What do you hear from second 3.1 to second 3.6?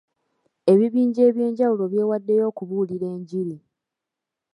enjiri.